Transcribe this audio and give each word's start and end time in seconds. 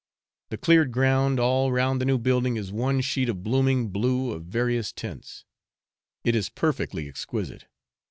The 0.49 0.57
cleared 0.57 0.91
ground 0.91 1.39
all 1.39 1.71
round 1.71 2.01
the 2.01 2.05
new 2.05 2.17
building 2.17 2.55
is 2.57 2.71
one 2.71 3.01
sheet 3.01 3.29
of 3.29 3.43
blooming 3.43 3.89
blue 3.89 4.31
of 4.31 4.45
various 4.45 4.91
tints; 4.91 5.45
it 6.23 6.33
is 6.35 6.49
perfectly 6.49 7.07
exquisite. 7.07 7.67